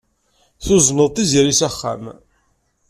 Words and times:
Tuzneḍ 0.65 1.09
Tiziri 1.11 1.53
s 1.59 1.61
axxam. 1.67 2.03